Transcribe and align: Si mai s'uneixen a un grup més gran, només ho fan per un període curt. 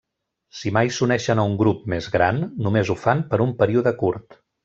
Si 0.59 0.71
mai 0.77 0.87
s'uneixen 0.95 1.41
a 1.41 1.45
un 1.49 1.53
grup 1.59 1.83
més 1.93 2.09
gran, 2.15 2.41
només 2.67 2.91
ho 2.93 2.97
fan 3.05 3.23
per 3.35 3.43
un 3.47 3.53
període 3.63 3.97
curt. 4.03 4.41